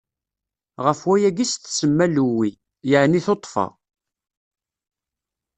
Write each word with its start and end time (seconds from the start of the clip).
Ɣef 0.85 0.99
wayagi 1.07 1.41
i 1.43 1.47
s-tsemma 1.51 2.05
Lewwi, 2.15 2.49
yeɛni 2.89 3.21
tuṭṭfa. 3.25 3.65